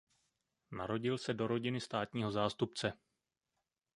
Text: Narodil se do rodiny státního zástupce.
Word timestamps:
Narodil 0.71 1.17
se 1.17 1.33
do 1.33 1.47
rodiny 1.47 1.79
státního 1.79 2.31
zástupce. 2.31 2.93